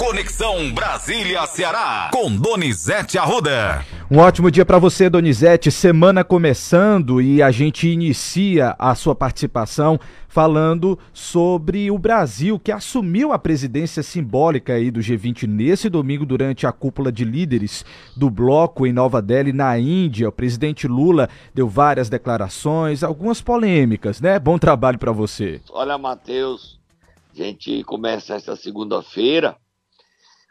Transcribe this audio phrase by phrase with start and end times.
[0.00, 3.84] Conexão Brasília-Ceará, com Donizete Arruda.
[4.10, 5.70] Um ótimo dia para você, Donizete.
[5.70, 13.30] Semana começando e a gente inicia a sua participação falando sobre o Brasil, que assumiu
[13.30, 17.84] a presidência simbólica aí do G20 nesse domingo durante a cúpula de líderes
[18.16, 20.30] do bloco em Nova Delhi, na Índia.
[20.30, 24.38] O presidente Lula deu várias declarações, algumas polêmicas, né?
[24.38, 25.60] Bom trabalho para você.
[25.70, 26.80] Olha, Matheus,
[27.34, 29.59] a gente começa esta segunda-feira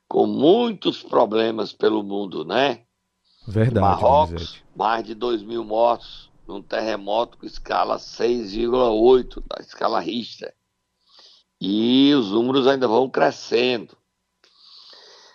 [0.10, 2.84] com muitos problemas pelo mundo, né?
[3.48, 3.80] Verdade.
[3.80, 10.54] Marrocos, mais de 2 mil mortos num terremoto com escala 6,8 da escala Richter.
[11.62, 13.96] E os números ainda vão crescendo.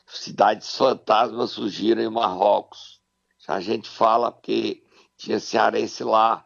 [0.08, 3.00] Cidades fantasmas surgiram em Marrocos.
[3.46, 4.82] Já a gente fala porque
[5.16, 6.44] tinha cearense lá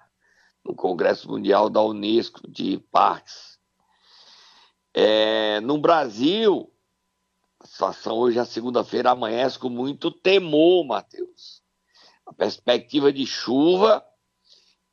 [0.65, 3.59] no Congresso Mundial da Unesco de Parques.
[4.93, 6.71] É, no Brasil,
[7.69, 11.63] situação hoje, a segunda-feira, amanhece com muito temor, Matheus.
[12.27, 14.05] A perspectiva de chuva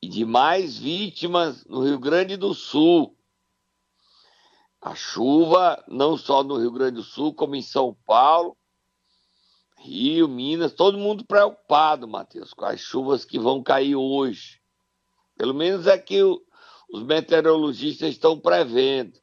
[0.00, 3.16] e de mais vítimas no Rio Grande do Sul.
[4.80, 8.56] A chuva, não só no Rio Grande do Sul, como em São Paulo,
[9.78, 14.60] Rio, Minas, todo mundo preocupado, Matheus, com as chuvas que vão cair hoje.
[15.36, 19.18] Pelo menos é que os meteorologistas estão prevendo.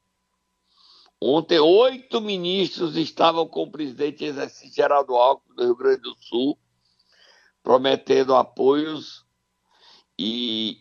[1.25, 6.57] Ontem, oito ministros estavam com o presidente exercício Geraldo Alckmin do Rio Grande do Sul,
[7.63, 9.23] prometendo apoios
[10.19, 10.79] e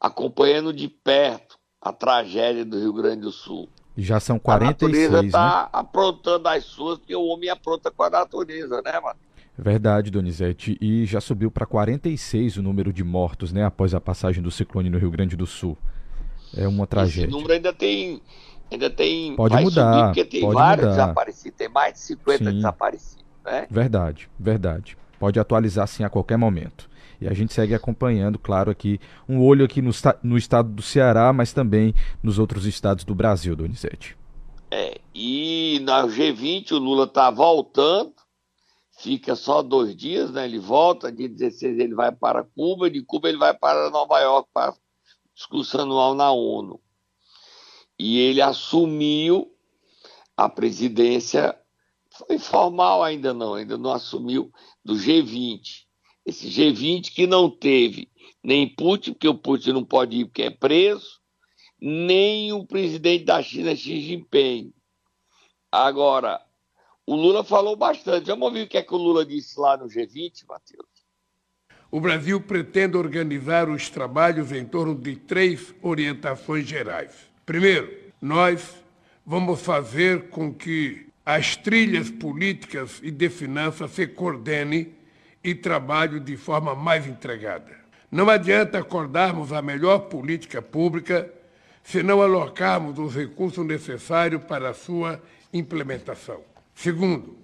[0.00, 3.68] acompanhando de perto a tragédia do Rio Grande do Sul.
[3.94, 5.68] Já são 46, A natureza está né?
[5.70, 9.20] aprontando as suas, porque o homem apronta com a natureza, né, mano?
[9.54, 10.78] Verdade, Donizete.
[10.80, 14.88] E já subiu para 46 o número de mortos, né, após a passagem do ciclone
[14.88, 15.76] no Rio Grande do Sul.
[16.56, 17.24] É uma tragédia.
[17.24, 18.22] Esse número ainda tem
[18.70, 19.34] ainda tem.
[19.36, 20.96] Pode vai mudar, subir, porque tem pode vários mudar.
[21.02, 22.56] desaparecidos, tem mais de 50 Sim.
[22.56, 23.66] desaparecidos, né?
[23.70, 24.96] Verdade, verdade.
[25.18, 26.88] Pode atualizar sim a qualquer momento.
[27.20, 29.90] E a gente segue acompanhando, claro, aqui, um olho aqui no,
[30.22, 31.92] no estado do Ceará, mas também
[32.22, 34.16] nos outros estados do Brasil, Donizete.
[34.70, 38.12] É, e na G20 o Lula tá voltando,
[38.98, 40.44] fica só dois dias, né?
[40.44, 44.48] Ele volta, dia 16 ele vai para Cuba, de Cuba ele vai para Nova York
[44.52, 44.74] para
[45.34, 46.80] discussão anual na ONU.
[47.98, 49.52] E ele assumiu
[50.36, 51.58] a presidência,
[52.10, 54.52] foi formal ainda não, ainda não assumiu,
[54.84, 55.86] do G20.
[56.24, 58.08] Esse G20 que não teve
[58.42, 61.20] nem Putin, porque o Putin não pode ir porque é preso,
[61.80, 64.72] nem o presidente da China, Xi Jinping.
[65.70, 66.40] Agora,
[67.06, 68.26] o Lula falou bastante.
[68.26, 70.86] Vamos ouvir o que é que o Lula disse lá no G20, Matheus?
[71.90, 77.27] O Brasil pretende organizar os trabalhos em torno de três orientações gerais.
[77.48, 78.76] Primeiro, nós
[79.24, 84.92] vamos fazer com que as trilhas políticas e de finanças se coordenem
[85.42, 87.74] e trabalhem de forma mais entregada.
[88.12, 91.32] Não adianta acordarmos a melhor política pública
[91.82, 95.18] se não alocarmos os recursos necessários para a sua
[95.50, 96.42] implementação.
[96.74, 97.34] Segundo,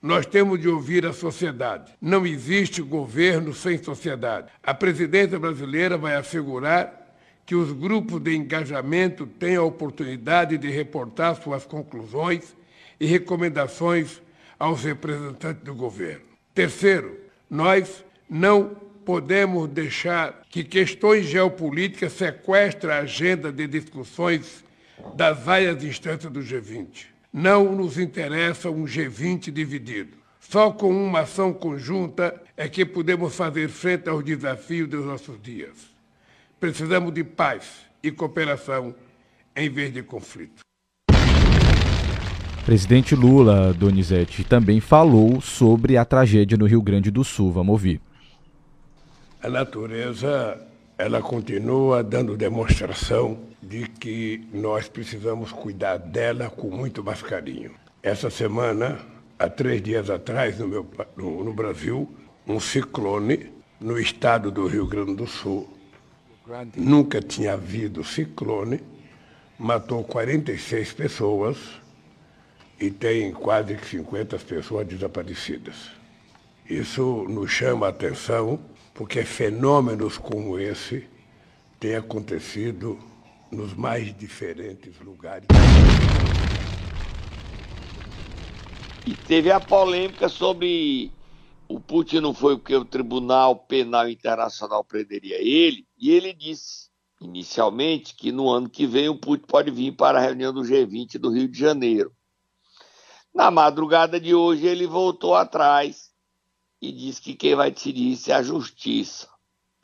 [0.00, 1.92] nós temos de ouvir a sociedade.
[2.00, 4.52] Não existe governo sem sociedade.
[4.62, 7.07] A presidência brasileira vai assegurar
[7.48, 12.54] que os grupos de engajamento tenham a oportunidade de reportar suas conclusões
[13.00, 14.20] e recomendações
[14.58, 16.26] aos representantes do governo.
[16.54, 24.62] Terceiro, nós não podemos deixar que questões geopolíticas sequestrem a agenda de discussões
[25.14, 27.06] das várias instâncias do G20.
[27.32, 30.18] Não nos interessa um G20 dividido.
[30.38, 35.97] Só com uma ação conjunta é que podemos fazer frente aos desafios dos nossos dias.
[36.60, 38.94] Precisamos de paz e cooperação
[39.54, 40.62] em vez de conflito.
[42.64, 47.52] Presidente Lula, Donizete, também falou sobre a tragédia no Rio Grande do Sul.
[47.52, 48.00] Vamos ouvir.
[49.42, 50.60] A natureza,
[50.98, 57.70] ela continua dando demonstração de que nós precisamos cuidar dela com muito mais carinho.
[58.02, 58.98] Essa semana,
[59.38, 62.12] há três dias atrás, no, meu, no, no Brasil,
[62.46, 63.50] um ciclone
[63.80, 65.77] no estado do Rio Grande do Sul.
[66.76, 68.80] Nunca tinha havido ciclone,
[69.58, 71.58] matou 46 pessoas
[72.80, 75.90] e tem quase que 50 pessoas desaparecidas.
[76.68, 78.58] Isso nos chama a atenção
[78.94, 81.06] porque fenômenos como esse
[81.78, 82.98] têm acontecido
[83.50, 85.46] nos mais diferentes lugares.
[89.06, 91.10] E teve a polêmica sobre
[91.68, 96.88] o Putin não foi porque o Tribunal Penal Internacional prenderia ele, e ele disse
[97.20, 101.18] inicialmente que no ano que vem o Putin pode vir para a reunião do G20
[101.18, 102.12] do Rio de Janeiro.
[103.34, 106.10] Na madrugada de hoje, ele voltou atrás
[106.80, 109.28] e disse que quem vai decidir isso é a justiça.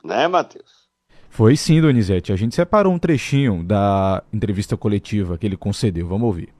[0.03, 0.85] Né, Matheus?
[1.29, 2.31] Foi sim, Donizete.
[2.31, 6.07] A gente separou um trechinho da entrevista coletiva que ele concedeu.
[6.07, 6.54] Vamos ouvir.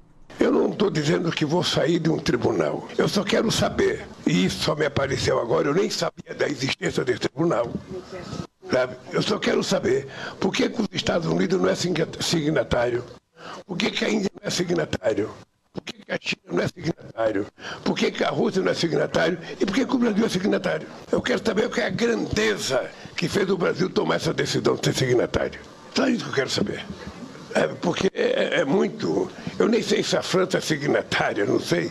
[0.76, 2.86] Estou dizendo que vou sair de um tribunal.
[2.98, 7.02] Eu só quero saber, e isso só me apareceu agora, eu nem sabia da existência
[7.06, 7.72] desse tribunal.
[8.70, 8.98] Sabe?
[9.14, 10.06] Eu só quero saber
[10.38, 13.06] por que, que os Estados Unidos não é signatário?
[13.66, 15.30] Por que, que a Índia não é signatário?
[15.72, 17.48] Por que, que a China não é signatário?
[17.82, 19.40] Por que, que a Rússia não é signatário?
[19.58, 20.88] E por que, que o Brasil é signatário?
[21.10, 24.76] Eu quero saber o que é a grandeza que fez o Brasil tomar essa decisão
[24.76, 25.62] de ser signatário.
[25.96, 26.86] Só isso que eu quero saber.
[27.56, 29.32] É, porque é, é, muito.
[29.58, 31.90] Eu nem sei se a França é signatária, não sei.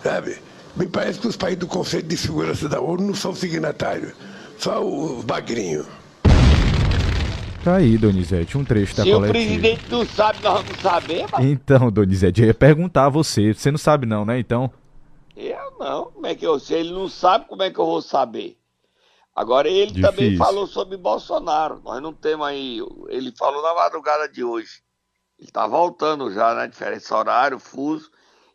[0.00, 0.38] Sabe?
[0.76, 4.12] Me parece que os países do Conselho de Segurança da ONU não são signatários,
[4.58, 5.86] só os bagrinhos.
[7.64, 9.38] Tá aí, Donizete, um trecho da Se coletiva.
[9.38, 11.44] Se o presidente não sabe, nós vamos saber, mas...
[11.44, 13.52] Então, Donizete, eu ia perguntar a você.
[13.52, 14.70] Você não sabe não, né, então?
[15.36, 16.06] Eu não.
[16.06, 16.80] Como é que eu sei?
[16.80, 18.56] Ele não sabe, como é que eu vou saber?
[19.34, 20.10] Agora, ele Difícil.
[20.10, 21.80] também falou sobre Bolsonaro.
[21.84, 22.80] Nós não temos aí...
[23.08, 24.80] Ele falou na madrugada de hoje.
[25.42, 26.68] Ele tá voltando já, né?
[26.68, 28.12] Diferença horário, fuso.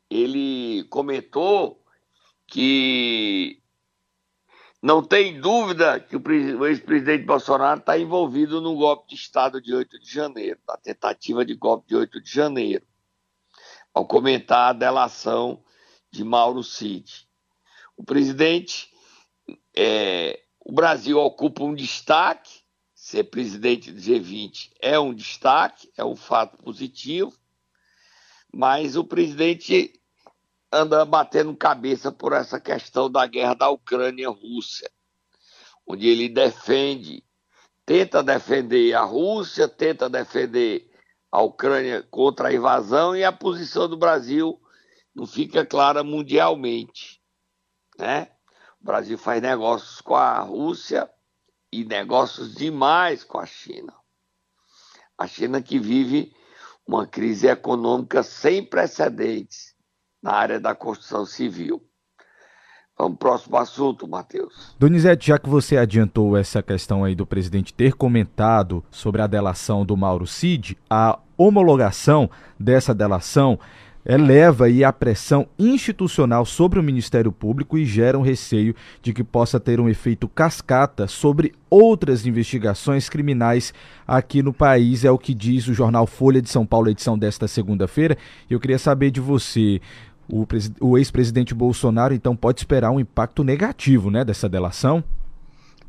[0.10, 1.84] Ele comentou
[2.48, 3.62] que
[4.82, 10.00] não tem dúvida que o ex-presidente Bolsonaro está envolvido no golpe de Estado de 8
[10.00, 12.88] de janeiro, na tentativa de golpe de 8 de janeiro,
[13.94, 15.62] ao comentar a delação
[16.10, 17.28] de Mauro Cid.
[17.98, 18.90] O presidente,
[19.76, 22.57] é, o Brasil ocupa um destaque,
[23.08, 27.34] ser presidente do G20 é um destaque, é um fato positivo,
[28.54, 29.94] mas o presidente
[30.70, 34.92] anda batendo cabeça por essa questão da guerra da Ucrânia-Rússia,
[35.88, 37.24] onde ele defende,
[37.86, 40.92] tenta defender a Rússia, tenta defender
[41.32, 44.62] a Ucrânia contra a invasão e a posição do Brasil
[45.16, 47.22] não fica clara mundialmente,
[47.98, 48.34] né?
[48.82, 51.10] O Brasil faz negócios com a Rússia
[51.72, 53.94] e negócios demais com a China.
[55.18, 56.32] A China que vive
[56.88, 59.76] uma crise econômica sem precedentes
[60.22, 61.84] na área da construção civil.
[62.98, 64.76] Vamos pro próximo assunto, Matheus.
[64.80, 69.86] Donizete, já que você adiantou essa questão aí do presidente ter comentado sobre a delação
[69.86, 72.30] do Mauro Cid, a homologação
[72.60, 73.60] dessa delação
[74.08, 79.22] eleva aí a pressão institucional sobre o Ministério Público e gera um receio de que
[79.22, 83.74] possa ter um efeito cascata sobre outras investigações criminais
[84.08, 87.50] aqui no país, é o que diz o jornal Folha de São Paulo, edição desta
[87.50, 88.18] segunda-feira.
[88.50, 89.82] Eu queria saber de você,
[90.32, 90.48] o,
[90.80, 95.04] o ex-presidente Bolsonaro, então, pode esperar um impacto negativo né, dessa delação?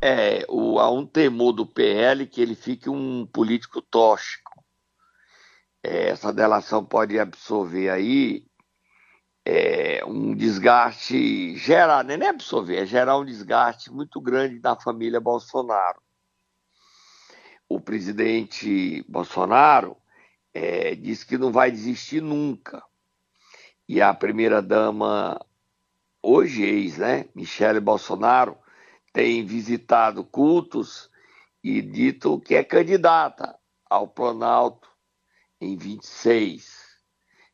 [0.01, 4.48] É, o, há um temor do PL que ele fique um político tóxico.
[5.91, 8.45] É, essa delação pode absorver aí
[9.43, 15.19] é, um desgaste, gerar, nem é absorver, é gerar um desgaste muito grande na família
[15.19, 15.99] Bolsonaro.
[17.67, 19.97] O presidente Bolsonaro
[20.53, 22.85] é, disse que não vai desistir nunca.
[23.89, 25.41] E a primeira-dama,
[26.23, 28.59] hoje ex, né, Michele Bolsonaro,
[29.11, 31.11] tem visitado cultos
[31.65, 33.59] e dito que é candidata
[33.89, 34.88] ao Planalto
[35.61, 36.73] em 26,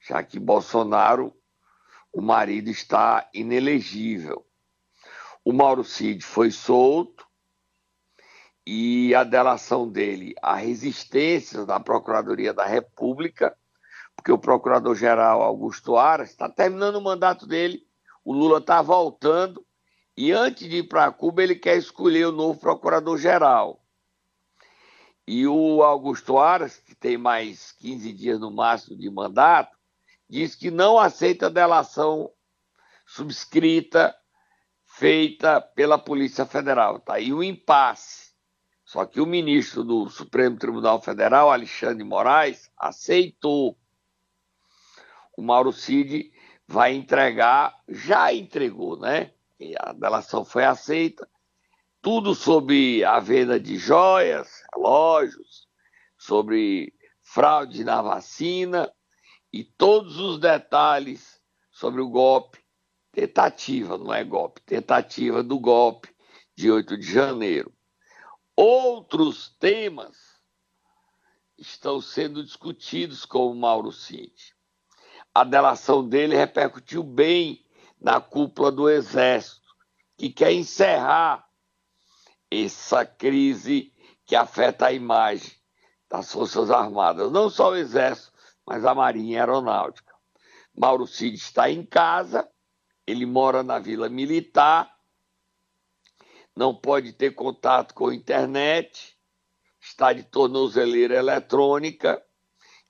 [0.00, 1.34] já que Bolsonaro,
[2.12, 4.46] o marido, está inelegível.
[5.44, 7.26] O Mauro Cid foi solto
[8.66, 13.56] e a delação dele, a resistência da Procuradoria da República
[14.16, 17.86] porque o procurador-geral Augusto Aras está terminando o mandato dele,
[18.24, 19.64] o Lula está voltando,
[20.16, 23.83] e antes de ir para Cuba, ele quer escolher o novo procurador-geral.
[25.26, 29.76] E o Augusto Aras, que tem mais 15 dias no máximo de mandato,
[30.28, 32.30] diz que não aceita delação
[33.06, 34.14] subscrita
[34.84, 36.98] feita pela Polícia Federal.
[36.98, 38.32] Está aí um impasse.
[38.84, 43.78] Só que o ministro do Supremo Tribunal Federal, Alexandre Moraes, aceitou
[45.36, 46.32] o Mauro Cid
[46.66, 49.32] vai entregar, já entregou, né?
[49.78, 51.28] A delação foi aceita.
[52.04, 55.66] Tudo sobre a venda de joias, relógios,
[56.16, 58.92] sobre fraude na vacina
[59.52, 61.40] e todos os detalhes
[61.72, 62.62] sobre o golpe,
[63.10, 66.14] tentativa, não é golpe, tentativa do golpe
[66.54, 67.72] de 8 de janeiro.
[68.54, 70.16] Outros temas
[71.58, 74.54] estão sendo discutidos com o Mauro Cid
[75.34, 77.66] a delação dele repercutiu bem
[78.00, 79.74] na cúpula do Exército,
[80.16, 81.43] que quer encerrar
[82.54, 83.92] essa crise
[84.26, 85.52] que afeta a imagem
[86.08, 88.32] das Forças Armadas, não só o Exército,
[88.66, 90.14] mas a Marinha Aeronáutica.
[90.76, 92.48] Mauro Cid está em casa,
[93.06, 94.94] ele mora na Vila Militar,
[96.56, 99.16] não pode ter contato com a internet,
[99.80, 102.22] está de tornozeleira eletrônica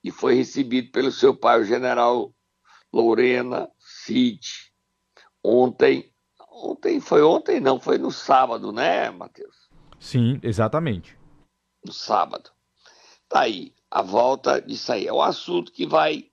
[0.03, 2.33] e foi recebido pelo seu pai, o general
[2.93, 4.71] Lorena Cid,
[5.43, 6.13] ontem.
[6.57, 9.67] Ontem foi ontem, não, foi no sábado, né, Matheus?
[9.99, 11.17] Sim, exatamente.
[11.83, 12.49] No sábado.
[13.27, 15.05] Tá aí, a volta disso aí.
[15.05, 16.27] É um assunto que vai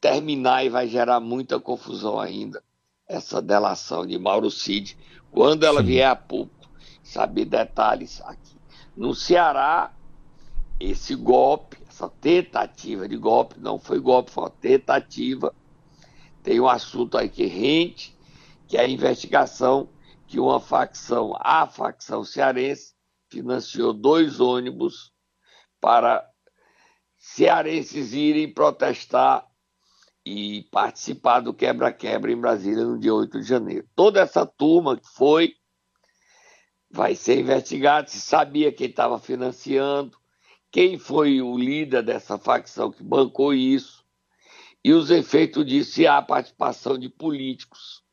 [0.00, 2.60] terminar e vai gerar muita confusão ainda.
[3.06, 4.98] Essa delação de Mauro Cid,
[5.30, 5.86] quando ela Sim.
[5.86, 6.68] vier a público,
[7.00, 8.56] saber detalhes aqui.
[8.96, 9.92] No Ceará,
[10.80, 15.54] esse golpe, essa tentativa de golpe, não foi golpe, foi uma tentativa.
[16.42, 18.18] Tem um assunto aí que rende,
[18.70, 19.92] que é a investigação
[20.28, 22.94] que uma facção, a facção cearense,
[23.28, 25.12] financiou dois ônibus
[25.80, 26.24] para
[27.16, 29.44] cearenses irem protestar
[30.24, 33.88] e participar do quebra-quebra em Brasília no dia 8 de janeiro.
[33.96, 35.56] Toda essa turma que foi
[36.88, 40.16] vai ser investigada, se sabia quem estava financiando,
[40.70, 44.04] quem foi o líder dessa facção que bancou isso,
[44.84, 48.08] e os efeitos disso e a participação de políticos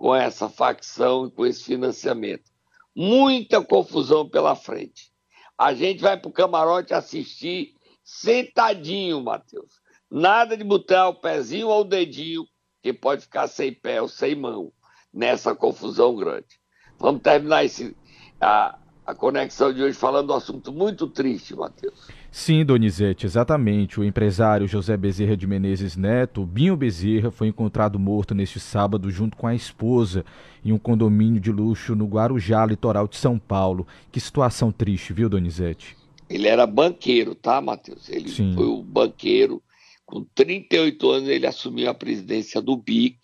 [0.00, 2.50] com essa facção e com esse financiamento.
[2.96, 5.12] Muita confusão pela frente.
[5.58, 9.74] A gente vai para o camarote assistir sentadinho, Matheus.
[10.10, 12.46] Nada de botar o pezinho ou o dedinho,
[12.82, 14.72] que pode ficar sem pé ou sem mão,
[15.12, 16.58] nessa confusão grande.
[16.98, 17.94] Vamos terminar esse,
[18.40, 22.08] a, a conexão de hoje falando de um assunto muito triste, Matheus.
[22.30, 23.98] Sim, Donizete, exatamente.
[23.98, 29.36] O empresário José Bezerra de Menezes Neto, Binho Bezerra, foi encontrado morto neste sábado junto
[29.36, 30.24] com a esposa
[30.64, 33.86] em um condomínio de luxo no Guarujá, litoral de São Paulo.
[34.12, 35.96] Que situação triste, viu, Donizete?
[36.28, 38.08] Ele era banqueiro, tá, Matheus?
[38.08, 38.54] Ele Sim.
[38.54, 39.60] foi o banqueiro.
[40.06, 43.18] Com 38 anos, ele assumiu a presidência do BIC.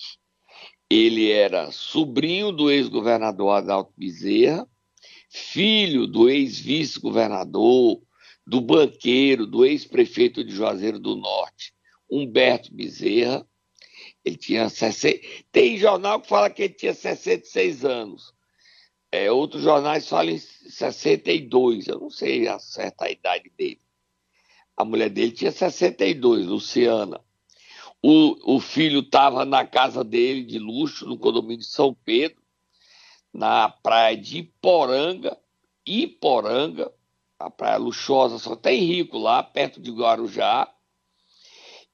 [0.90, 4.66] Ele era sobrinho do ex-governador Adalto Bezerra,
[5.36, 8.00] filho do ex-vice-governador
[8.46, 11.74] do banqueiro, do ex-prefeito de Juazeiro do Norte,
[12.10, 13.46] Humberto Bezerra.
[14.24, 15.20] Ele tinha 60...
[15.52, 18.32] Tem jornal que fala que ele tinha 66 anos.
[19.12, 23.80] É, outros jornais falam em 62, eu não sei a certa idade dele.
[24.76, 27.20] A mulher dele tinha 62, Luciana.
[28.02, 32.42] O, o filho estava na casa dele de luxo, no condomínio de São Pedro,
[33.36, 35.38] na praia de Iporanga,
[35.84, 36.90] Iporanga,
[37.38, 40.72] a praia luxuosa, só tem rico lá, perto de Guarujá.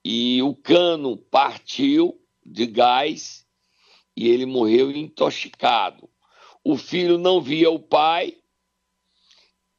[0.05, 3.45] E o cano partiu de gás
[4.17, 6.09] e ele morreu intoxicado.
[6.63, 8.39] O filho não via o pai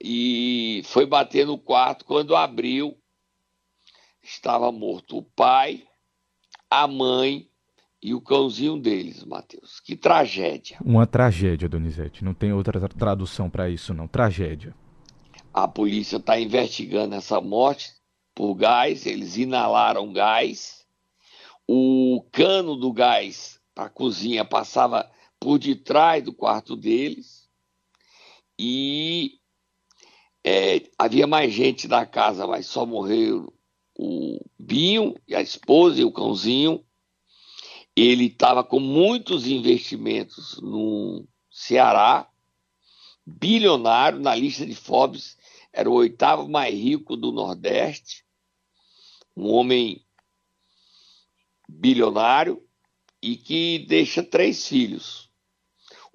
[0.02, 2.04] e foi bater no quarto.
[2.04, 2.98] Quando abriu,
[4.22, 5.88] estava morto o pai,
[6.70, 7.50] a mãe
[8.04, 9.80] e o cãozinho deles, Matheus.
[9.80, 10.78] Que tragédia.
[10.84, 12.22] Uma tragédia, Donizete.
[12.22, 14.10] Não tem outra tradução para isso, não.
[14.10, 14.76] Tragédia.
[15.54, 17.94] A polícia está investigando essa morte
[18.36, 19.06] por gás.
[19.06, 20.86] Eles inalaram gás.
[21.66, 27.48] O cano do gás para a cozinha passava por detrás do quarto deles.
[28.60, 29.40] E
[30.44, 33.54] é, havia mais gente na casa, mas só morreu
[33.98, 36.84] o Binho, e a esposa e o cãozinho.
[37.96, 42.28] Ele estava com muitos investimentos no Ceará,
[43.26, 45.38] bilionário na lista de Forbes
[45.74, 48.24] era o oitavo mais rico do Nordeste,
[49.36, 50.06] um homem
[51.68, 52.64] bilionário
[53.20, 55.32] e que deixa três filhos.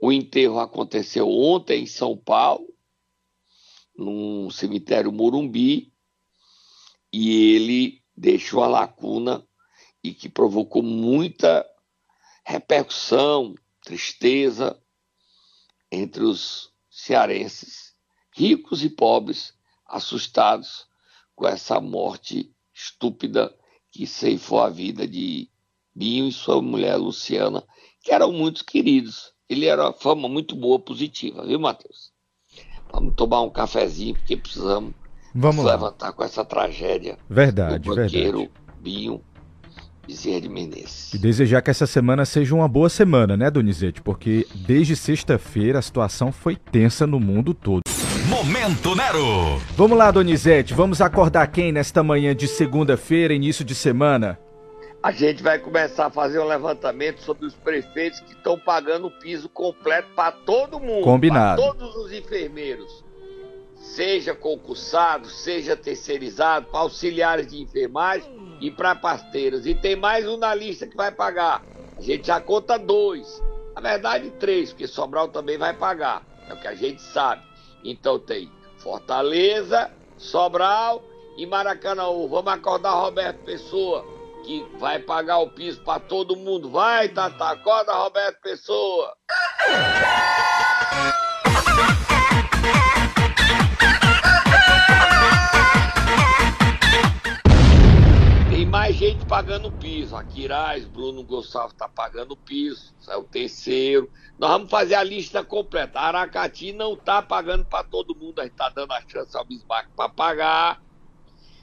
[0.00, 2.72] O enterro aconteceu ontem em São Paulo,
[3.96, 5.92] num cemitério Morumbi,
[7.12, 9.47] e ele deixou a lacuna
[10.08, 11.66] e que provocou muita
[12.44, 14.78] repercussão, tristeza
[15.90, 17.94] entre os cearenses
[18.34, 19.54] ricos e pobres
[19.86, 20.86] assustados
[21.34, 23.54] com essa morte estúpida
[23.90, 25.48] que ceifou a vida de
[25.94, 27.64] Binho e sua mulher Luciana,
[28.02, 29.32] que eram muito queridos.
[29.48, 32.12] Ele era uma fama muito boa, positiva, viu, Matheus?
[32.92, 34.94] Vamos tomar um cafezinho, porque precisamos
[35.34, 37.18] Vamos levantar com essa tragédia.
[37.28, 38.68] Verdade, do banqueiro verdade.
[38.80, 39.24] Binho
[40.08, 41.12] Bezerra de Menezes.
[41.12, 44.00] E desejar que essa semana seja uma boa semana, né, Donizete?
[44.00, 47.82] Porque desde sexta-feira a situação foi tensa no mundo todo.
[48.26, 49.60] Momento Nero.
[49.76, 54.38] Vamos lá, Donizete, vamos acordar quem nesta manhã de segunda-feira, início de semana?
[55.02, 59.10] A gente vai começar a fazer um levantamento sobre os prefeitos que estão pagando o
[59.10, 61.04] piso completo para todo mundo.
[61.04, 61.60] Combinado.
[61.60, 63.04] Para todos os enfermeiros.
[63.76, 69.66] Seja concursado, seja terceirizado, para auxiliares de enfermagem e para parteiras.
[69.66, 71.62] E tem mais um na lista que vai pagar.
[71.96, 73.42] A gente já conta dois.
[73.74, 76.26] Na verdade, três, porque Sobral também vai pagar.
[76.48, 77.42] É o que a gente sabe.
[77.84, 81.02] Então tem Fortaleza, Sobral
[81.36, 82.04] e Maracanã.
[82.28, 84.04] Vamos acordar Roberto Pessoa,
[84.44, 86.70] que vai pagar o piso para todo mundo.
[86.70, 89.14] Vai, Tata, acorda Roberto Pessoa.
[98.98, 100.16] Gente pagando piso.
[100.16, 102.92] Aquiraz, Bruno Gonçalves está pagando piso.
[102.98, 104.10] Isso é o terceiro.
[104.36, 106.00] Nós vamos fazer a lista completa.
[106.00, 108.40] Aracati não está pagando para todo mundo.
[108.40, 110.82] A gente está dando a chance ao Bismarck para pagar.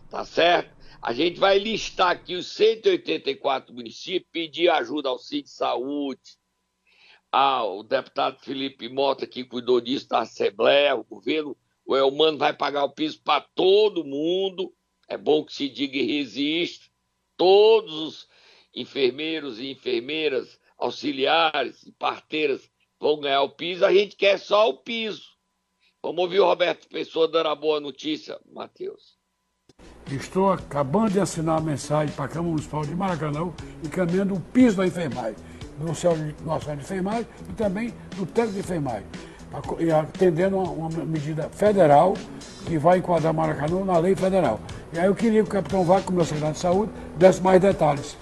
[0.10, 0.74] Tá certo?
[1.02, 6.38] A gente vai listar aqui os 184 municípios, pedir ajuda ao CID Saúde,
[7.30, 12.86] ao deputado Felipe Mota, que cuidou disso da Assembleia, o governo, o Elmano vai pagar
[12.86, 14.74] o piso para todo mundo.
[15.10, 16.95] É bom que se diga e resista.
[17.38, 18.28] Todos os
[18.74, 23.86] enfermeiros e enfermeiras, auxiliares e parteiras vão ganhar o piso.
[23.86, 25.36] A gente quer só o piso.
[26.02, 29.18] Vamos ouvir o Roberto Pessoa dando a boa notícia, Matheus.
[30.12, 33.52] Estou acabando de assinar a mensagem para a Câmara Municipal de Maracanã,
[33.84, 35.36] encaminhando o piso da enfermagem,
[35.80, 35.86] do
[36.46, 39.08] nosso de enfermagem e também do técnico de enfermagem,
[40.00, 42.14] atendendo uma, uma medida federal
[42.66, 44.60] que vai enquadrar Maracanã na lei federal.
[44.94, 48.18] E aí eu queria que o capitão Vaca, como secretário de saúde, desse mais detalhes.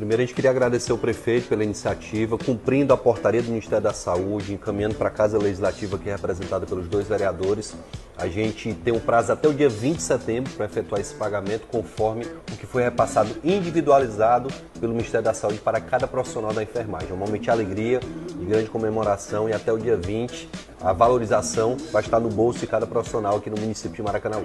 [0.00, 3.92] Primeiro, a gente queria agradecer ao prefeito pela iniciativa, cumprindo a portaria do Ministério da
[3.92, 7.76] Saúde, encaminhando para a Casa Legislativa, que é representada pelos dois vereadores.
[8.16, 11.66] A gente tem um prazo até o dia 20 de setembro para efetuar esse pagamento,
[11.66, 14.48] conforme o que foi repassado individualizado
[14.80, 17.10] pelo Ministério da Saúde para cada profissional da enfermagem.
[17.10, 20.48] É um momento de alegria, de grande comemoração e até o dia 20
[20.80, 24.38] a valorização vai estar no bolso de cada profissional aqui no município de Maracanã.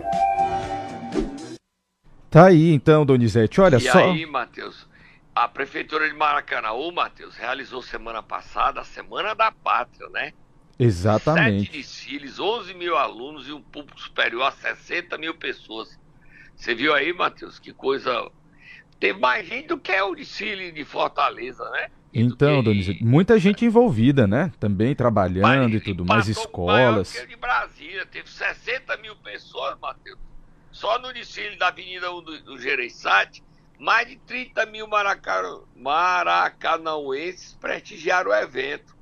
[2.29, 3.99] Tá aí então, Donizete, olha e só.
[3.99, 4.85] E aí, Matheus,
[5.35, 10.31] a Prefeitura de Maracanã, Matheus, realizou semana passada a Semana da Pátria, né?
[10.79, 11.65] Exatamente.
[11.65, 15.99] Sete desfiles, 11 mil alunos e um público superior a 60 mil pessoas.
[16.55, 18.31] Você viu aí, Matheus, que coisa.
[18.97, 21.89] Teve mais gente do que é o desfile de Fortaleza, né?
[22.13, 24.53] Então, Donizete, muita gente envolvida, né?
[24.57, 27.13] Também trabalhando e tudo mais, escolas.
[27.13, 30.17] Maior que de Brasília, teve 60 mil pessoas, Matheus.
[30.71, 33.43] Só no desfile da Avenida 1 do, do Gereissati,
[33.79, 35.63] mais de 30 mil maracan...
[35.75, 38.95] maracanauenses prestigiaram o evento,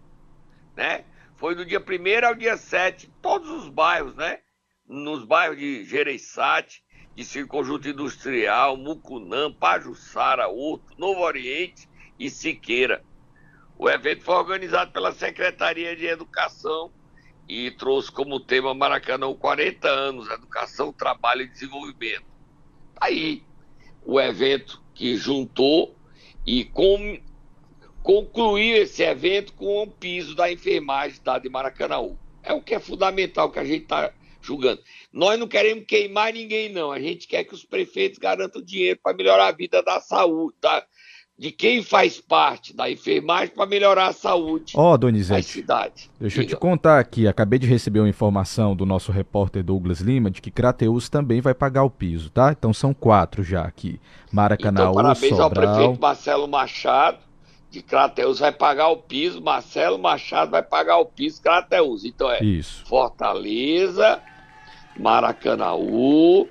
[0.76, 1.06] né?
[1.36, 4.40] Foi do dia 1 ao dia 7, todos os bairros, né?
[4.88, 6.84] Nos bairros de Gereissati,
[7.16, 11.88] de Conjunto Industrial, Mucunã, Pajuçara, Horto, Novo Oriente
[12.20, 13.04] e Siqueira.
[13.78, 16.92] O evento foi organizado pela Secretaria de Educação
[17.48, 22.26] e trouxe como tema Maracanã 40 anos, educação, trabalho e desenvolvimento.
[23.00, 23.44] Aí,
[24.06, 25.96] o evento que juntou
[26.46, 27.20] e com,
[28.02, 32.16] concluiu esse evento com o piso da enfermagem da de Maracanã.
[32.44, 34.82] É o que é fundamental que a gente está julgando.
[35.12, 36.92] Nós não queremos queimar ninguém, não.
[36.92, 40.86] A gente quer que os prefeitos garantam dinheiro para melhorar a vida da saúde, da,
[41.44, 46.10] de quem faz parte da enfermagem para melhorar a saúde Ó, oh, Donizete, da cidade.
[46.18, 46.54] Deixa Diga.
[46.54, 50.42] eu te contar aqui, acabei de receber uma informação do nosso repórter Douglas Lima de
[50.42, 52.54] que Crateus também vai pagar o piso, tá?
[52.58, 54.00] Então são quatro já aqui.
[54.32, 55.44] Maracanã, então, parabéns Sobral...
[55.44, 57.18] ao prefeito Marcelo Machado
[57.70, 62.06] de Crateus vai pagar o piso, Marcelo Machado vai pagar o piso Crateus.
[62.06, 62.86] Então é Isso.
[62.86, 64.22] Fortaleza,
[64.98, 66.48] Maracanaú,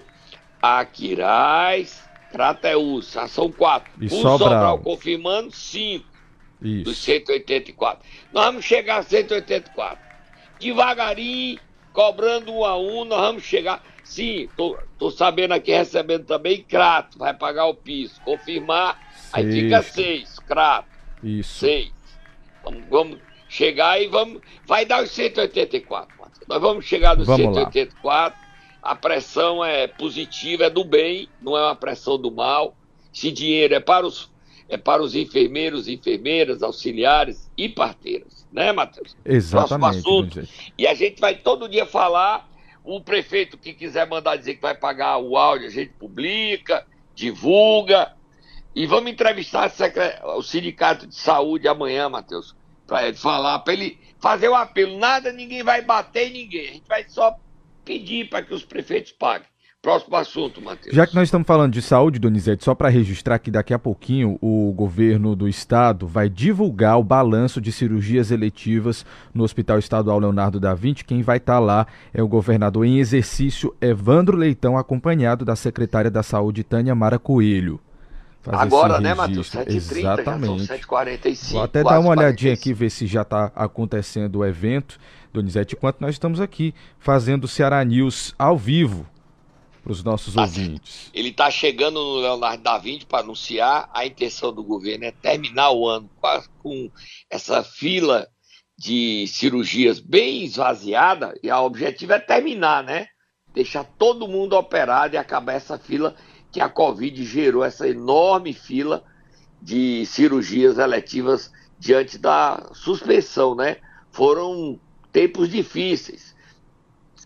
[0.60, 3.92] Aquiraz, Crateus, já são quatro.
[4.00, 4.38] E o Sobral.
[4.38, 6.06] Sobral confirmando cinco
[6.60, 6.84] Isso.
[6.84, 8.04] dos 184.
[8.32, 9.98] Nós vamos chegar a 184.
[10.58, 11.60] Devagarinho,
[11.92, 13.84] cobrando um a um, nós vamos chegar.
[14.02, 18.20] Sim, tô, tô sabendo aqui, recebendo também, Crato, vai pagar o piso.
[18.22, 18.98] Confirmar,
[19.32, 20.88] aí fica seis, Crato.
[21.22, 21.60] Isso.
[21.60, 21.92] Seis.
[22.64, 23.18] Vamos, vamos
[23.48, 24.40] chegar e vamos.
[24.66, 26.46] Vai dar os 184, Matheus.
[26.48, 28.34] Nós vamos chegar nos Vamos lá.
[28.82, 28.90] 184.
[28.90, 32.76] A pressão é positiva, é do bem, não é uma pressão do mal.
[33.14, 34.30] Esse dinheiro é para os,
[34.68, 39.16] é para os enfermeiros, enfermeiras, auxiliares e parteiras, né, Matheus?
[39.24, 40.02] Exatamente.
[40.02, 40.48] Próximo assunto.
[40.76, 42.50] E a gente vai todo dia falar.
[42.84, 48.12] O prefeito que quiser mandar dizer que vai pagar o áudio, a gente publica, divulga.
[48.74, 49.72] E vamos entrevistar
[50.24, 54.98] o Sindicato de Saúde amanhã, Matheus, para ele falar, para ele fazer o apelo.
[54.98, 56.70] Nada, ninguém vai bater em ninguém.
[56.70, 57.36] A gente vai só
[57.84, 59.46] pedir para que os prefeitos paguem.
[59.82, 60.94] Próximo assunto, Matheus.
[60.94, 64.38] Já que nós estamos falando de saúde, Donizete, só para registrar que daqui a pouquinho
[64.40, 70.60] o governo do estado vai divulgar o balanço de cirurgias eletivas no Hospital Estadual Leonardo
[70.60, 71.04] da Vinci.
[71.04, 76.22] Quem vai estar lá é o governador em exercício Evandro Leitão, acompanhado da secretária da
[76.22, 77.80] Saúde Tânia Mara Coelho.
[78.42, 79.50] Fazer Agora, né, Matheus?
[79.50, 80.66] 7h30, já são Exatamente.
[80.66, 81.52] 7h45.
[81.52, 84.98] Vou até dar uma olhadinha aqui, ver se já está acontecendo o evento,
[85.32, 89.06] Donizete, enquanto nós estamos aqui fazendo o Ceará News ao vivo
[89.82, 91.08] para os nossos Tá ouvintes.
[91.14, 95.70] Ele está chegando no Leonardo da Vinci para anunciar a intenção do governo é terminar
[95.70, 96.90] o ano quase com
[97.30, 98.26] essa fila
[98.76, 103.06] de cirurgias bem esvaziada e o objetivo é terminar, né?
[103.54, 106.16] Deixar todo mundo operado e acabar essa fila
[106.52, 109.02] que a Covid gerou, essa enorme fila
[109.60, 113.78] de cirurgias eletivas diante da suspensão, né?
[114.10, 114.78] Foram
[115.10, 116.36] tempos difíceis.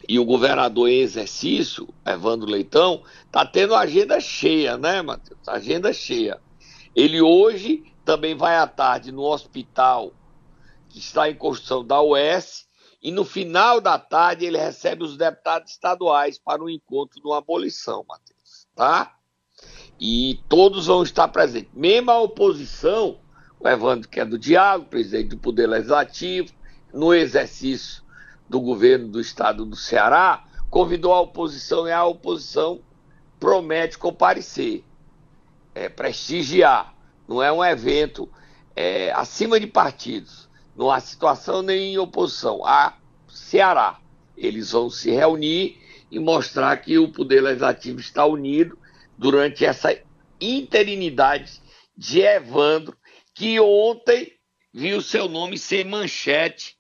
[0.08, 5.40] E o governador em exercício, Evandro Leitão, está tendo agenda cheia, né, Matheus?
[5.48, 6.40] Agenda cheia.
[6.94, 10.12] Ele hoje também vai à tarde no hospital
[10.88, 12.66] que está em construção da UES
[13.02, 18.04] e no final da tarde ele recebe os deputados estaduais para um encontro uma abolição,
[18.08, 18.35] Matheus,
[18.76, 19.16] tá?
[19.98, 21.70] E todos vão estar presentes.
[21.72, 23.18] Mesmo a oposição,
[23.58, 26.52] o Evandro, que é do diálogo, presidente do Poder Legislativo,
[26.92, 28.04] no exercício
[28.48, 32.80] do governo do estado do Ceará, convidou a oposição e a oposição
[33.40, 34.84] promete comparecer,
[35.74, 36.94] é, prestigiar.
[37.26, 38.28] Não é um evento
[38.76, 42.64] é, acima de partidos, não há situação nem em oposição.
[42.64, 42.94] Há
[43.26, 43.98] Ceará.
[44.36, 48.78] Eles vão se reunir e mostrar que o Poder Legislativo está unido
[49.18, 49.96] durante essa
[50.40, 51.60] interinidade
[51.96, 52.96] de Evandro,
[53.34, 54.32] que ontem
[54.72, 56.76] viu seu nome ser manchete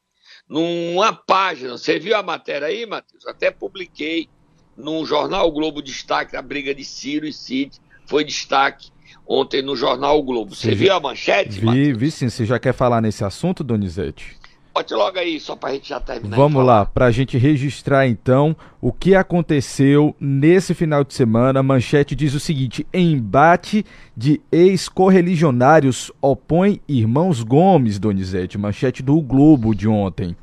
[0.48, 1.72] numa página.
[1.72, 3.26] Você viu a matéria aí, Matheus?
[3.26, 4.28] Até publiquei
[4.76, 8.90] no jornal o Globo Destaque, a briga de Ciro e Cid foi destaque
[9.26, 10.54] ontem no jornal o Globo.
[10.54, 11.58] Você viu a manchete?
[11.58, 11.98] Vi, Matheus?
[11.98, 12.28] vi sim.
[12.28, 14.36] Você já quer falar nesse assunto, Donizete?
[14.76, 16.36] Bote logo aí, só pra gente já terminar.
[16.36, 21.60] Vamos lá, para a gente registrar então o que aconteceu nesse final de semana.
[21.60, 28.58] A manchete diz o seguinte: embate de ex-correligionários opõe irmãos Gomes, Donizete.
[28.58, 30.36] Manchete do Globo de ontem.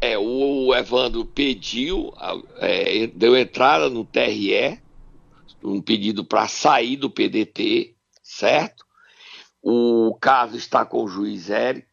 [0.00, 2.14] É, o Evandro pediu,
[2.56, 4.80] é, deu entrada no TRE,
[5.62, 8.86] um pedido para sair do PDT, certo?
[9.62, 11.86] O caso está com o juiz Érico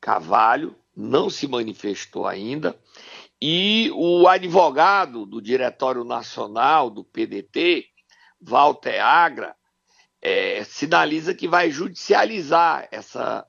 [0.00, 2.76] Carvalho, não se manifestou ainda,
[3.42, 7.86] e o advogado do Diretório Nacional do PDT,
[8.40, 9.54] Walter Agra,
[10.20, 13.46] é, sinaliza que vai judicializar essa,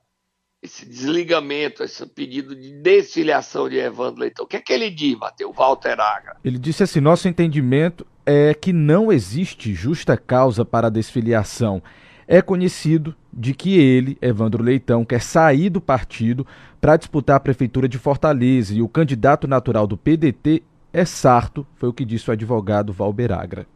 [0.62, 4.46] esse desligamento, esse pedido de desfiliação de Evandro Leitão.
[4.46, 6.36] O que é que ele diz, Matheus, Walter Agra?
[6.42, 11.82] Ele disse assim: nosso entendimento é que não existe justa causa para a desfiliação.
[12.26, 16.46] É conhecido de que ele, Evandro Leitão, quer sair do partido
[16.82, 21.88] para disputar a prefeitura de Fortaleza e o candidato natural do PDT é Sarto, foi
[21.88, 23.68] o que disse o advogado Valber Agra.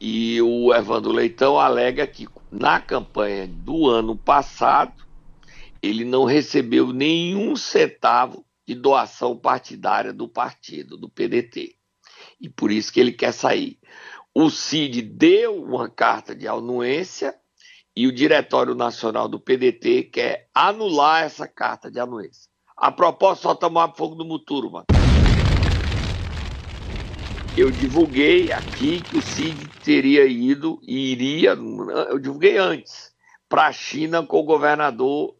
[0.00, 5.04] E o Evandro Leitão alega que na campanha do ano passado
[5.82, 11.74] ele não recebeu nenhum centavo de doação partidária do partido, do PDT.
[12.40, 13.78] E por isso que ele quer sair.
[14.34, 17.34] O CID deu uma carta de anuência
[17.96, 22.50] e o Diretório Nacional do PDT quer anular essa carta de anuência.
[22.76, 24.84] A proposta só tomar fogo do Muturo, mano.
[27.56, 31.52] Eu divulguei aqui que o Cid teria ido e iria,
[32.10, 33.12] eu divulguei antes,
[33.48, 35.34] para a China com o governador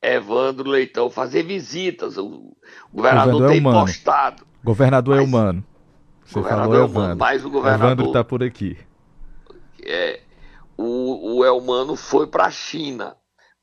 [0.00, 2.16] Evandro Leitão fazer visitas.
[2.16, 2.56] O
[2.90, 3.80] governador Governador é tem humano.
[3.86, 4.46] postado.
[4.64, 5.64] Governador Mas- é humano.
[6.24, 8.78] Você Governador falou é humano, mas o governador- Evandro está por aqui.
[9.82, 10.20] é,
[10.82, 13.16] o, o Elmano foi para a China,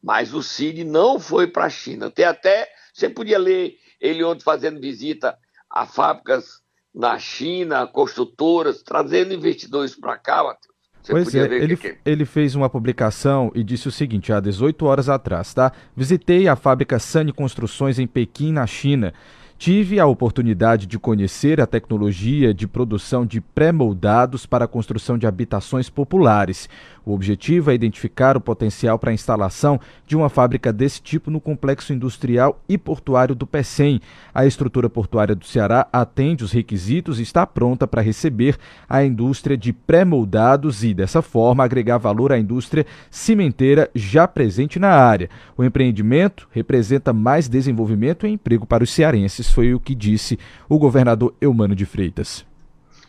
[0.03, 2.11] mas o Cid não foi para a China.
[2.11, 5.37] Tem até, você podia ler ele ontem fazendo visita
[5.69, 6.61] a fábricas
[6.93, 10.75] na China, construtoras, trazendo investidores para cá, Matheus.
[11.03, 14.39] Você Pois podia é, ele, que- ele fez uma publicação e disse o seguinte, há
[14.39, 15.71] 18 horas atrás, tá?
[15.95, 19.13] Visitei a fábrica Sani Construções em Pequim, na China.
[19.57, 25.25] Tive a oportunidade de conhecer a tecnologia de produção de pré-moldados para a construção de
[25.25, 26.69] habitações populares.
[27.03, 31.41] O objetivo é identificar o potencial para a instalação de uma fábrica desse tipo no
[31.41, 33.99] complexo industrial e portuário do PECEM.
[34.31, 39.57] A estrutura portuária do Ceará atende os requisitos e está pronta para receber a indústria
[39.57, 45.29] de pré-moldados e, dessa forma, agregar valor à indústria cimenteira já presente na área.
[45.57, 50.77] O empreendimento representa mais desenvolvimento e emprego para os cearenses, foi o que disse o
[50.77, 52.45] governador Eumano de Freitas.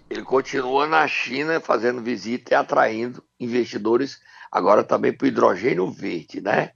[0.08, 4.18] ele continua na China fazendo visita e atraindo investidores
[4.50, 6.72] agora também para o hidrogênio verde, né?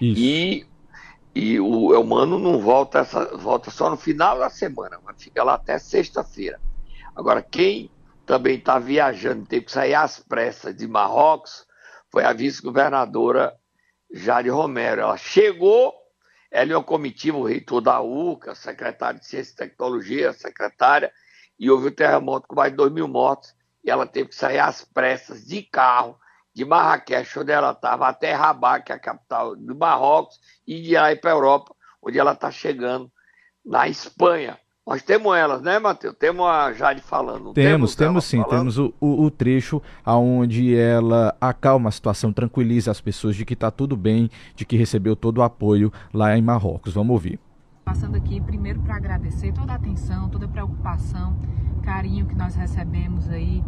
[0.00, 0.20] Isso.
[0.20, 0.66] E,
[1.34, 5.54] e o Elmano não volta, essa, volta só no final da semana, mas fica lá
[5.54, 6.60] até sexta-feira.
[7.14, 7.90] Agora, quem
[8.26, 11.66] também está viajando, teve que sair às pressas de Marrocos,
[12.10, 13.54] foi a vice-governadora
[14.12, 15.02] Jade Romero.
[15.02, 15.92] Ela chegou,
[16.52, 21.10] ela e uma comitiva, o reitor da UCA, secretário de Ciência e Tecnologia, secretária,
[21.58, 24.58] e houve um terremoto com mais de 2 mil mortos, e ela teve que sair
[24.58, 26.18] às pressas de carro
[26.54, 30.94] de Marrakech, onde ela estava, até Rabat, que é a capital do Marrocos, e de
[30.94, 33.10] lá para a Europa, onde ela está chegando
[33.64, 34.60] na Espanha.
[34.84, 36.16] Nós temos elas, né, Matheus?
[36.18, 37.52] Temos a Jade falando.
[37.52, 38.38] Temos, temos, temos sim.
[38.38, 38.50] Falando?
[38.50, 43.54] Temos o, o, o, trecho onde ela acalma a situação, tranquiliza as pessoas de que
[43.54, 46.94] está tudo bem, de que recebeu todo o apoio lá em Marrocos.
[46.94, 47.38] Vamos ouvir.
[47.84, 51.36] Passando aqui primeiro para agradecer toda a atenção, toda a preocupação,
[51.84, 53.62] carinho que nós recebemos aí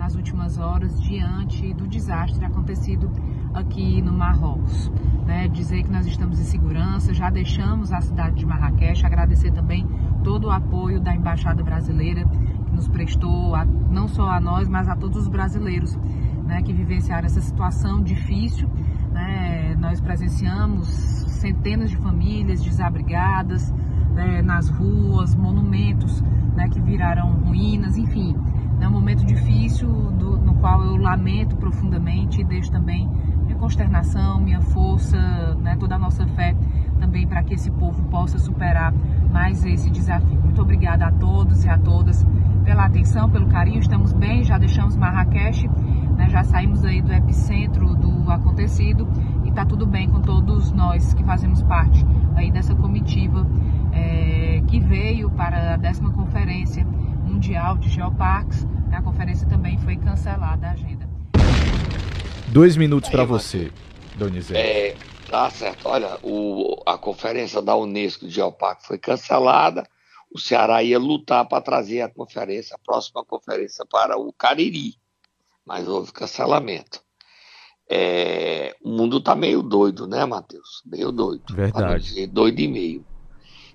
[0.00, 3.10] nas últimas horas diante do desastre acontecido
[3.52, 4.90] aqui no Marrocos.
[5.26, 5.46] Né?
[5.48, 9.86] Dizer que nós estamos em segurança, já deixamos a cidade de Marrakech, agradecer também
[10.24, 14.88] todo o apoio da Embaixada Brasileira que nos prestou, a, não só a nós, mas
[14.88, 15.98] a todos os brasileiros
[16.46, 18.70] né, que vivenciaram essa situação difícil.
[19.12, 19.76] Né?
[19.78, 23.70] Nós presenciamos centenas de famílias desabrigadas
[24.14, 26.22] né, nas ruas, monumentos
[26.56, 28.34] né, que viraram ruínas, enfim
[28.80, 33.08] é um momento difícil do, no qual eu lamento profundamente e deixo também
[33.44, 35.18] minha consternação, minha força,
[35.56, 36.56] né, toda a nossa fé
[36.98, 38.92] também para que esse povo possa superar
[39.30, 40.40] mais esse desafio.
[40.40, 42.26] Muito obrigada a todos e a todas
[42.64, 43.80] pela atenção, pelo carinho.
[43.80, 45.68] Estamos bem, já deixamos Marrakech,
[46.16, 49.08] né, já saímos aí do epicentro do acontecido
[49.44, 52.04] e está tudo bem com todos nós que fazemos parte
[52.36, 53.46] aí dessa comitiva
[53.92, 56.86] é, que veio para a décima conferência
[57.30, 58.66] Mundial de Geoparques.
[58.92, 61.08] A conferência também foi cancelada a agenda.
[62.48, 63.70] Dois minutos para você,
[64.16, 64.58] Donizete.
[64.58, 64.96] É,
[65.30, 65.88] tá certo.
[65.88, 69.88] Olha, o, a conferência da Unesco de Geoparque foi cancelada.
[70.32, 74.96] O Ceará ia lutar para trazer a conferência, a próxima conferência para o Cariri,
[75.64, 77.00] mas houve cancelamento.
[77.88, 80.82] É, o mundo está meio doido, né, Matheus?
[80.84, 81.44] Meio doido.
[81.54, 82.26] Verdade.
[82.26, 83.04] Doido e meio.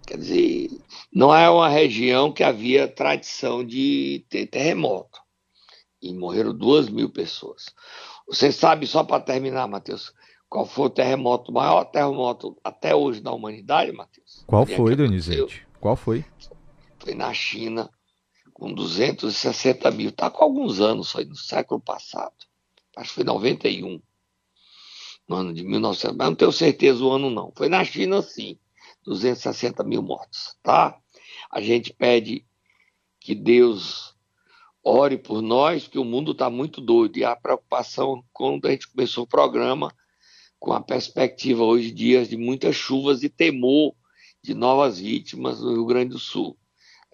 [0.05, 0.69] Quer dizer,
[1.11, 5.19] não é uma região que havia tradição de ter terremoto.
[6.01, 7.73] E morreram duas mil pessoas.
[8.27, 10.13] Você sabe, só para terminar, Matheus,
[10.47, 14.43] qual foi o terremoto, o maior terremoto até hoje na humanidade, Matheus?
[14.45, 15.65] Qual foi, Donizete?
[15.79, 16.23] Qual foi?
[16.99, 17.89] Foi na China,
[18.53, 20.09] com 260 mil.
[20.09, 22.33] Está com alguns anos, foi no século passado.
[22.95, 24.01] Acho que foi 91.
[25.27, 26.15] No ano de 1900.
[26.15, 27.51] Mas não tenho certeza o ano, não.
[27.55, 28.57] Foi na China, sim.
[29.05, 30.97] 260 mil mortos, tá?
[31.51, 32.45] A gente pede
[33.19, 34.15] que Deus
[34.83, 37.17] ore por nós, que o mundo está muito doido.
[37.17, 39.91] E a preocupação, quando a gente começou o programa,
[40.59, 43.93] com a perspectiva hoje dias de muitas chuvas e temor
[44.43, 46.57] de novas vítimas no Rio Grande do Sul.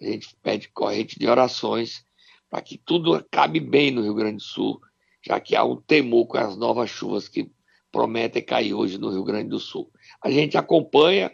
[0.00, 2.04] A gente pede corrente de orações
[2.50, 4.80] para que tudo acabe bem no Rio Grande do Sul,
[5.24, 7.50] já que há um temor com as novas chuvas que
[7.90, 9.90] prometem cair hoje no Rio Grande do Sul.
[10.22, 11.30] A gente acompanha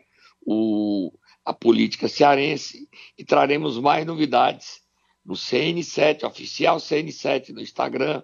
[0.50, 1.12] o,
[1.44, 4.80] a política cearense e traremos mais novidades
[5.22, 8.22] no CN7, oficial CN7 no Instagram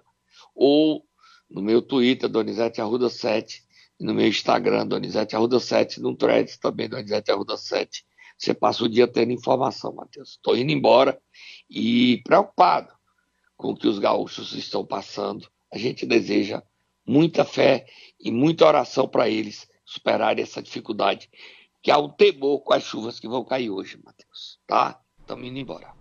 [0.55, 1.05] ou
[1.47, 3.63] no meu Twitter, Donizete Arruda 7,
[3.99, 8.03] e no meu Instagram, Donizete Arruda 7, no Threads também, Donizete Arruda 7.
[8.35, 10.31] Você passa o dia tendo informação, Matheus.
[10.31, 11.21] Estou indo embora
[11.69, 12.91] e preocupado
[13.55, 15.47] com o que os gaúchos estão passando.
[15.71, 16.63] A gente deseja
[17.05, 17.85] muita fé
[18.19, 21.29] e muita oração para eles superarem essa dificuldade
[21.85, 24.59] que há um temor com as chuvas que vão cair hoje, Matheus.
[24.65, 24.99] Tá?
[25.19, 25.93] Estamos indo embora.